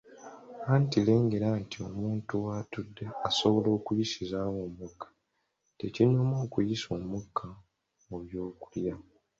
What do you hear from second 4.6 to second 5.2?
omukka,